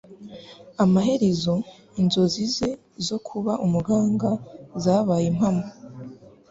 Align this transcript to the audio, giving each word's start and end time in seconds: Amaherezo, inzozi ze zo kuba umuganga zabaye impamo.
Amaherezo, 0.83 1.53
inzozi 2.01 2.43
ze 2.55 2.69
zo 3.07 3.17
kuba 3.27 3.53
umuganga 3.65 4.29
zabaye 4.83 5.25
impamo. 5.33 5.65